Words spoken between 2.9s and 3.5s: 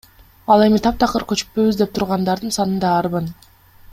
арбын.